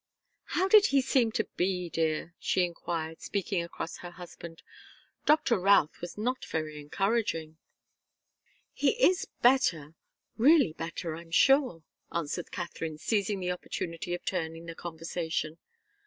"How 0.57 0.67
did 0.67 0.87
he 0.87 0.99
seem 0.99 1.31
to 1.33 1.43
be, 1.57 1.87
dear?" 1.87 2.33
she 2.39 2.65
enquired, 2.65 3.21
speaking 3.21 3.61
across 3.61 3.97
her 3.97 4.09
husband. 4.09 4.63
"Doctor 5.27 5.59
Routh 5.59 6.01
was 6.01 6.17
not 6.17 6.43
very 6.43 6.79
encouraging." 6.79 7.59
"He 8.73 8.93
is 8.99 9.27
better 9.43 9.93
really 10.37 10.73
better, 10.73 11.15
I'm 11.15 11.29
sure," 11.29 11.83
answered 12.11 12.51
Katharine, 12.51 12.97
seizing 12.97 13.39
the 13.41 13.51
opportunity 13.51 14.15
of 14.15 14.25
turning 14.25 14.65
the 14.65 14.73
conversation. 14.73 15.59